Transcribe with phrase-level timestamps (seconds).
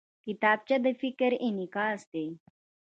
[0.23, 2.27] کتابچه د فکر انعکاس دی